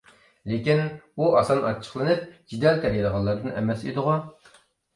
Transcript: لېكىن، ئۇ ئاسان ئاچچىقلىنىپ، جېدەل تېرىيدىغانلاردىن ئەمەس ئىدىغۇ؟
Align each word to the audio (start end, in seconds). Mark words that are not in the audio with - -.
لېكىن، 0.51 0.79
ئۇ 1.17 1.27
ئاسان 1.41 1.61
ئاچچىقلىنىپ، 1.67 2.25
جېدەل 2.55 2.81
تېرىيدىغانلاردىن 2.87 3.57
ئەمەس 3.61 3.87
ئىدىغۇ؟ 3.89 4.21